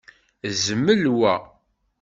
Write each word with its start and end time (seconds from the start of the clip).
Zmel 0.65 1.03
wa. 1.19 1.35